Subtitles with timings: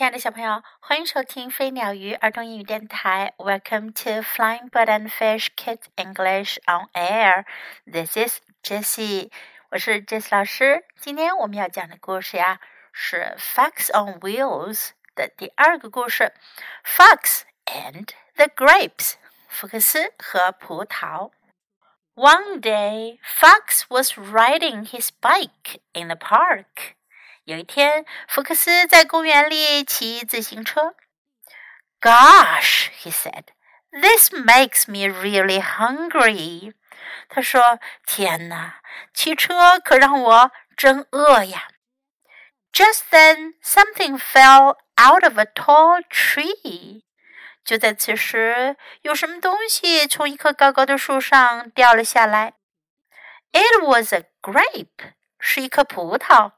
[0.00, 3.34] 亲爱的小朋友，欢迎收听飞鸟鱼儿童英语电台。
[3.36, 7.44] Welcome to Flying Bird and Fish Kids English on Air.
[7.84, 9.30] This is Jessie，
[9.70, 10.86] 我是 Jessie 老师。
[10.98, 12.60] 今天我们要讲的故事呀，
[12.92, 16.32] 是《Fox on Wheels》的第二个故事，《
[16.88, 19.14] Fox and the Grapes》
[19.48, 21.32] 福克斯和葡萄。
[22.14, 26.94] One day, Fox was riding his bike in the park.
[27.45, 30.95] 有一天，福克斯在公园里骑自行车。
[32.01, 33.45] Gosh, he said,
[33.91, 36.73] this makes me really hungry.
[37.29, 38.81] 他说：“天哪，
[39.13, 41.67] 骑车可让我真饿呀。”
[42.73, 47.03] Just then, something fell out of a tall tree.
[47.63, 52.53] 就在此时，有什么东西从一棵高高的树上掉了下来。
[53.51, 55.13] It was a grape.
[55.39, 56.53] 是一颗葡萄。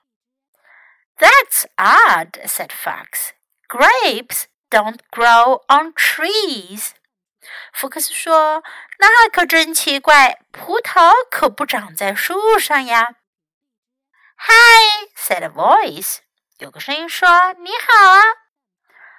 [1.18, 3.32] that's odd, said Fox.
[3.68, 6.92] Grapes don't grow on trees.
[7.72, 8.62] 福克斯说：“
[8.98, 13.16] 那可真奇怪，葡萄可不长在树上呀。”
[14.38, 16.18] Hi, said a voice.
[16.58, 18.22] 有个声音说：“你好啊。”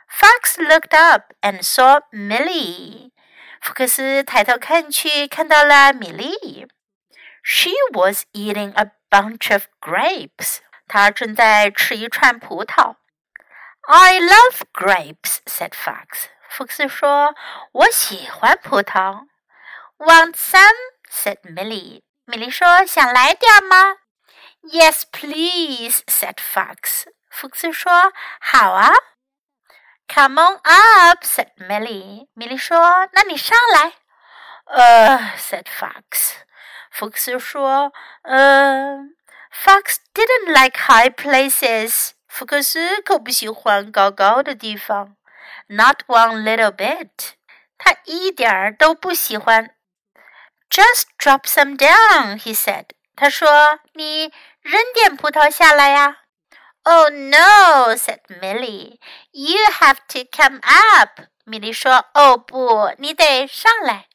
[0.10, 3.12] Fox looked up and saw Millie.
[3.62, 6.68] 福克斯抬头看去，看到了米莉。
[7.42, 10.60] She was eating a bunch of grapes.
[10.89, 12.97] 他正在吃一串葡萄。
[13.83, 16.27] I love grapes," said Fox.
[16.49, 17.35] 福克斯说
[17.73, 19.27] ：“我喜欢葡萄。”
[19.99, 20.77] Want some?
[21.11, 22.03] said Millie.
[22.25, 23.97] 米莉说：“想来点吗
[24.63, 27.07] ？”Yes, please, said Fox.
[27.31, 28.91] 福克斯说：“好啊。”
[30.09, 32.29] Come on up, said Millie.
[32.35, 33.95] 米莉说：“那你上来。”、
[34.67, 36.37] uh,，said Fox.
[36.91, 39.17] 福克斯说：“嗯。”
[39.52, 42.12] Fox didn't like high places.
[42.28, 45.16] 福克斯可不喜欢高高的地方。
[45.68, 47.34] Not one little bit.
[47.78, 49.76] 他一点儿都不喜欢。
[50.70, 52.86] Just drop some down, he said.
[53.16, 56.18] 他说：“你扔点葡萄下来呀。”
[56.84, 59.00] Oh no, said Millie.
[59.32, 61.22] You have to come up.
[61.46, 64.08] 米莉说：“哦不，你得上来。”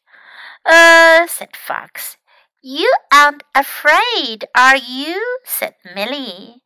[0.64, 2.14] 呃、uh,，said Fox.
[2.65, 5.19] You aren't afraid, are you?
[5.43, 6.63] said Millie.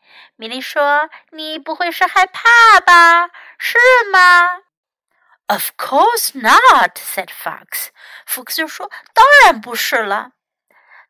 [5.50, 7.90] Of course not, said Fox.
[8.28, 10.34] 福克斯就说：“当然不是了。”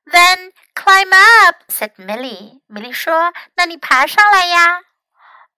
[0.10, 2.62] Then climb up, said Millie.
[2.68, 4.84] 米莉说：“那你爬上来呀。”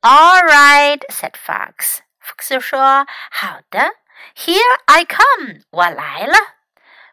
[0.01, 1.99] All right, said Fox.
[2.19, 3.93] 福克斯说：“好的。”
[4.35, 6.33] Here I come, 我来了。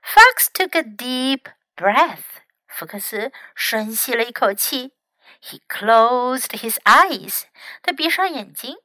[0.03, 2.24] Fox took a deep breath.
[2.68, 4.94] 福克斯深吸了一口气。
[5.42, 7.44] He closed his eyes.
[7.82, 8.78] 他闭上眼睛。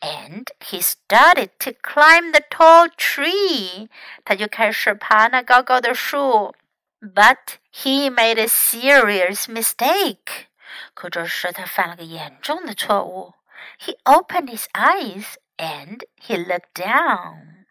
[0.00, 3.88] And he started to climb the tall tree.
[4.24, 6.54] 他就开始爬那高高的树。
[7.00, 10.46] But he made a serious mistake.
[10.94, 13.34] 可这时他犯了个严重的错误。
[13.78, 17.66] He opened his eyes and he looked down.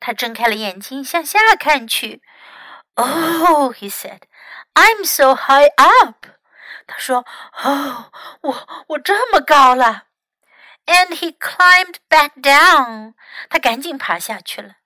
[0.00, 2.22] 他睁开了眼睛，向下看去。
[2.96, 4.22] Oh, he said,
[4.74, 6.26] I'm so high up.
[6.86, 7.26] 他说：“
[7.62, 8.10] 哦，
[8.42, 10.04] 我我这么高了。”
[10.86, 13.14] And he climbed back down.
[13.50, 14.76] 他赶紧爬下去了。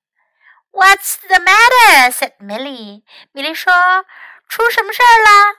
[0.72, 2.10] What's the matter?
[2.10, 3.04] said Millie.
[3.32, 4.04] 米莉说：“
[4.48, 5.56] 出什么事儿啦？”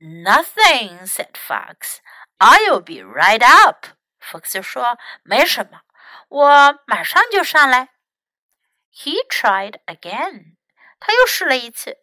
[0.00, 1.98] Nothing, said Fox.
[2.38, 3.86] I'll be right up.
[4.18, 5.80] 福克斯说：“没什么，
[6.28, 7.88] 我马上就上来。”
[8.92, 10.56] He tried again.
[10.99, 11.97] 他又试了一次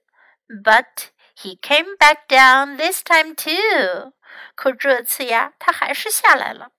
[0.65, 4.13] ，but he came back down this time too。
[4.55, 6.71] 可这次呀，他还是下来了。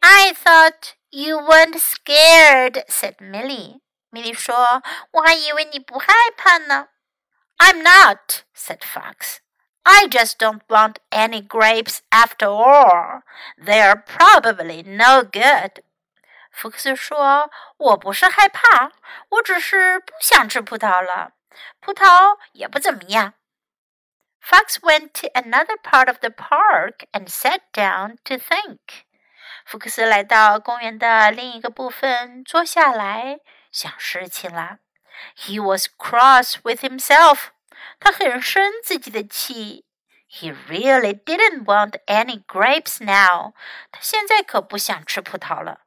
[0.00, 3.80] I thought you weren't scared," scared，said Millie。
[4.10, 4.82] 米莉说
[5.12, 6.88] ：“我还以为你不害怕呢。”
[7.58, 9.38] I'm not," said Fox.
[9.82, 13.22] I just don't want any grapes after all.
[13.56, 15.82] They are probably no good.
[16.56, 18.90] 福克斯说：“我不是害怕，
[19.28, 21.32] 我只是不想吃葡萄了。
[21.80, 23.34] 葡萄也不怎么样。”
[24.40, 28.78] Fox went to another part of the park and sat down to think.
[29.66, 34.78] 福克斯来到公园的另一个部分，坐下来想事情了。
[35.36, 37.48] He was cross with himself.
[38.00, 39.84] 他很生自己的气。
[40.28, 43.52] He really didn't want any grapes now.
[43.92, 45.82] 他现在可不想吃葡萄了。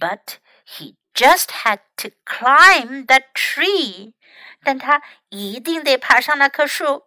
[0.00, 4.14] but he just had to climb that tree.
[4.62, 7.06] 但他一定得爬上那棵树。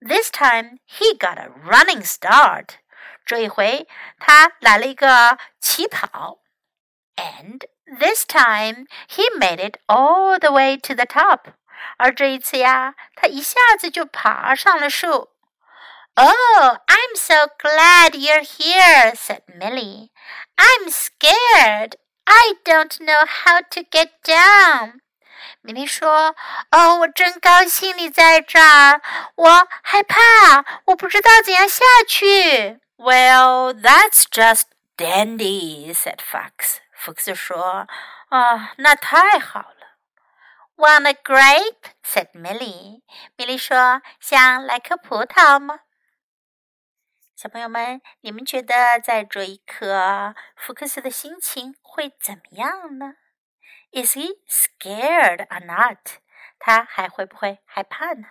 [0.00, 2.76] This time he got a running start.
[3.24, 3.88] 这一回
[4.18, 6.38] 他来了一个起跑。
[7.16, 11.54] And this time he made it all the way to the top.
[11.96, 15.30] 而这一次呀，他一下子就爬上了树。
[16.16, 20.12] Oh, I'm so glad you're here, said Millie.
[20.56, 21.96] I'm scared.
[22.26, 25.00] I don't know how to get down.
[25.60, 26.36] 米莉说：“
[26.70, 29.00] 哦，我真高兴你在这儿。
[29.34, 34.64] 我害怕，我不知道怎样下去。” Well, that's just
[34.96, 36.78] dandy," said Fox.
[36.92, 37.88] 福克斯说：“
[38.30, 39.98] 啊，那太好了。”
[40.76, 41.90] Want a grape?
[42.04, 43.02] said Millie.
[43.36, 45.80] 米莉说：“想来颗葡萄吗？”
[47.38, 53.14] 小朋友们，你们觉得在这一刻，福克斯的心情会怎么样呢？
[53.92, 56.20] Is he scared or not?
[56.58, 58.28] 他还会不会害怕呢？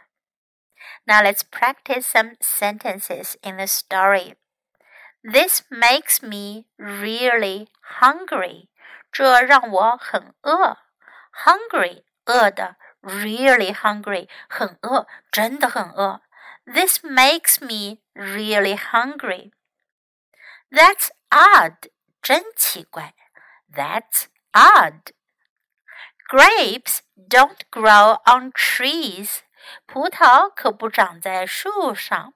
[1.06, 4.36] Now let's practice some sentences in the story.
[5.22, 7.68] This makes me really
[8.00, 8.70] hungry.
[9.12, 10.78] 这让我很饿。
[11.46, 16.22] Hungry 饿的，really hungry，很饿，真的很饿。
[16.68, 19.52] This makes me really hungry.
[20.72, 21.90] That's odd，
[22.22, 23.14] 真奇怪。
[23.72, 25.12] That's odd.
[26.30, 29.42] Grapes don't grow on trees.
[29.86, 32.34] 葡萄可不长在树上。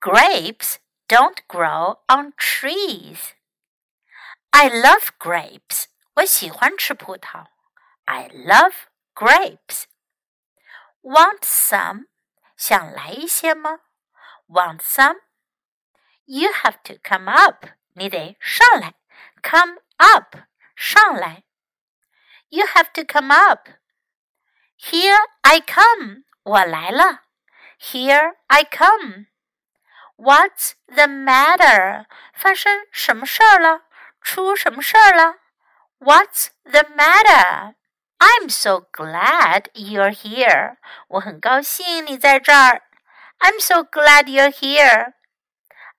[0.00, 0.76] Grapes
[1.08, 3.30] don't grow on trees.
[4.50, 5.86] I love grapes.
[6.14, 7.46] 我喜欢吃葡萄。
[8.04, 8.74] I love
[9.14, 9.84] grapes.
[11.02, 12.06] Want some?
[12.60, 13.80] 想来一些吗？
[14.48, 15.20] Want some?
[16.24, 17.66] You have to come up.
[17.94, 18.94] 你得上来。
[19.42, 20.36] Come up.
[20.74, 21.44] 上来。
[22.48, 23.68] You have to come up.
[24.78, 26.24] Here I come.
[26.42, 27.22] 我来了。
[27.78, 29.26] Here I come.
[30.16, 32.06] What's the matter?
[32.32, 33.82] 发生什么事儿了？
[34.20, 35.36] 出什么事儿了？
[35.98, 37.74] What's the matter?
[38.20, 40.76] I'm so glad you're here.
[41.08, 42.82] 我很高兴你在这儿。
[43.38, 45.12] I'm so glad you're here.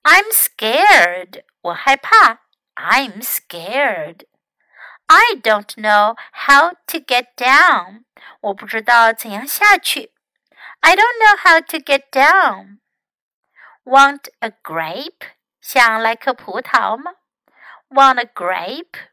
[0.03, 1.43] I'm scared.
[1.61, 2.39] 我害怕。
[2.75, 4.25] I'm scared.
[5.07, 8.03] I don't know how to get down.
[8.41, 10.11] 我不知道怎样下去。
[10.81, 12.79] I don't know how to get down.
[13.83, 15.31] Want a grape?
[15.61, 17.13] 想来颗葡萄吗？
[17.89, 19.09] Want a grape?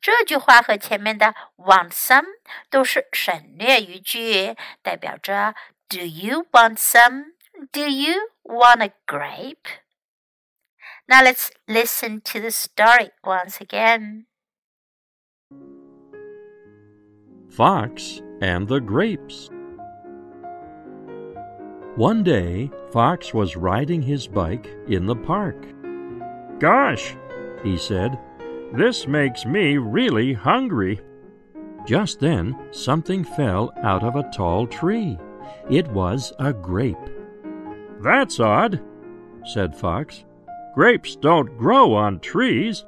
[0.00, 2.24] 这句话和前面的 want some
[2.70, 5.54] 都是省略语句，代表着
[5.88, 7.34] Do you want some?
[7.70, 9.68] Do you want a grape?
[11.06, 14.24] Now let's listen to the story once again.
[17.50, 19.50] Fox and the Grapes.
[21.96, 25.56] One day, Fox was riding his bike in the park.
[26.58, 27.14] Gosh,
[27.62, 28.18] he said,
[28.73, 30.99] this makes me really hungry.
[31.85, 35.17] Just then, something fell out of a tall tree.
[35.69, 36.97] It was a grape.
[38.01, 38.81] That's odd,
[39.45, 40.25] said Fox.
[40.75, 42.85] Grapes don't grow on trees.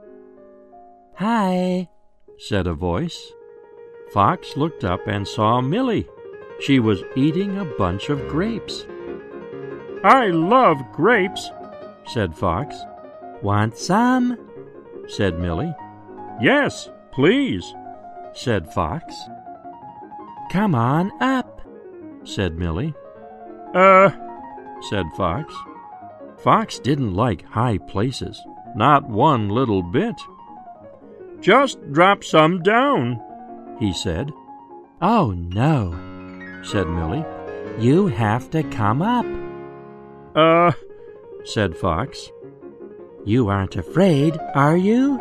[1.16, 1.90] Hi,
[2.38, 3.34] said a voice.
[4.14, 6.08] Fox looked up and saw Millie.
[6.60, 8.86] She was eating a bunch of grapes.
[10.04, 11.50] I love grapes,
[12.08, 12.76] said Fox.
[13.42, 14.49] Want some?
[15.10, 15.76] Said Millie.
[16.40, 17.74] Yes, please,
[18.34, 19.16] said Fox.
[20.52, 21.62] Come on up,
[22.24, 22.94] said Millie.
[23.74, 24.12] Uh,
[24.90, 25.54] said Fox.
[26.38, 28.42] Fox didn't like high places,
[28.76, 30.16] not one little bit.
[31.42, 33.22] Just drop some down,
[33.80, 34.32] he said.
[35.02, 35.92] Oh, no,
[36.64, 37.26] said Millie.
[37.78, 39.26] You have to come up.
[40.36, 40.72] Uh,
[41.46, 42.30] said Fox.
[43.26, 45.20] You aren't afraid, are you?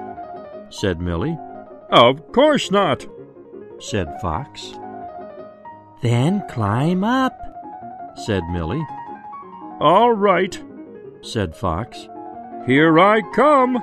[0.71, 1.38] said Millie.
[1.90, 3.07] Of course not,
[3.78, 4.75] said Fox.
[6.02, 7.38] Then climb up,
[8.26, 8.87] said Millie.
[9.81, 10.61] All right,
[11.23, 12.09] said Fox.
[12.67, 13.78] Here I come.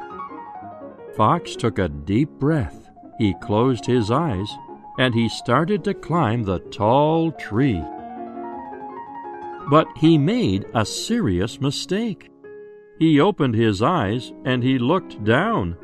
[1.15, 2.89] Fox took a deep breath.
[3.17, 4.49] He closed his eyes
[4.97, 7.83] and he started to climb the tall tree.
[9.69, 12.29] But he made a serious mistake.
[12.97, 15.77] He opened his eyes and he looked down.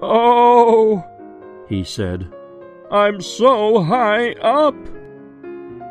[0.00, 1.04] Oh,
[1.68, 2.32] he said,
[2.90, 4.76] I'm so high up.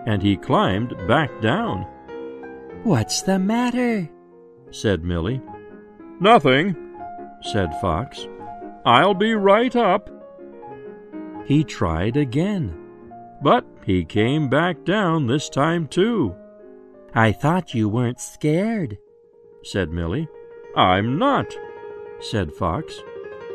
[0.05, 1.87] And he climbed back down.
[2.83, 4.09] What's the matter?
[4.71, 5.41] said Millie.
[6.19, 6.75] Nothing,
[7.41, 8.27] said Fox.
[8.85, 10.09] I'll be right up.
[11.45, 12.75] He tried again,
[13.41, 16.35] but he came back down this time too.
[17.13, 18.97] I thought you weren't scared,
[19.63, 20.27] said Millie.
[20.75, 21.55] I'm not,
[22.20, 23.01] said Fox.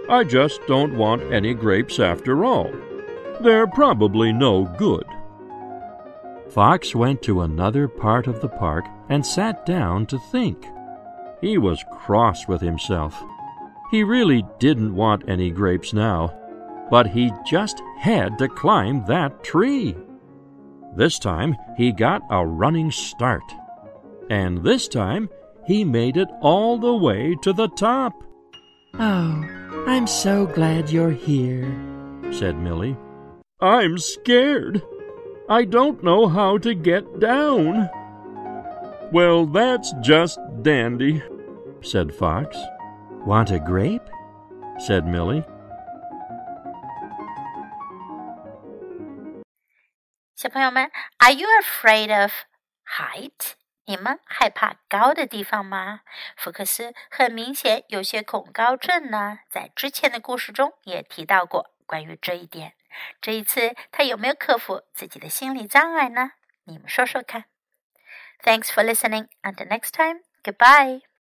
[0.09, 2.73] I just don't want any grapes after all.
[3.41, 5.05] They're probably no good.
[6.49, 10.67] Fox went to another part of the park and sat down to think.
[11.41, 13.23] He was cross with himself.
[13.91, 16.35] He really didn't want any grapes now,
[16.91, 19.97] but he just had to climb that tree.
[20.97, 23.45] This time he got a running start,
[24.31, 25.29] and this time
[25.68, 28.13] he made it all the way to the top.
[29.00, 29.44] Oh,
[29.88, 31.65] I'm so glad you're here,
[32.32, 32.96] said Milly.
[33.60, 34.82] I'm scared.
[35.50, 37.89] I don't know how to get down.
[39.12, 41.22] Well, that's just dandy,
[41.82, 42.58] said Fox.
[43.25, 44.03] Want a grape?
[44.80, 45.44] said Milly.
[50.36, 50.89] 小朋友们，
[51.20, 52.32] Are you afraid of
[52.84, 53.56] height？
[53.88, 56.02] 你们害怕高的地方吗？
[56.37, 62.75] 福克斯很明显有些恐高症呢，在之前的故事中也提到过关于这一点。
[63.23, 66.33] 这一次他有没有克服自己的心理障碍呢？
[66.64, 67.47] 你们说说看。
[68.42, 69.28] Thanks for listening.
[69.42, 70.21] And next time.
[70.45, 71.08] Goodbye.